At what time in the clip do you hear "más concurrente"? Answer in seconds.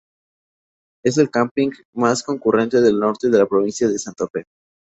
1.93-2.81